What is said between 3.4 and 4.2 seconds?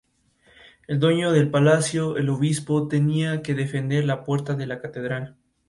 que defender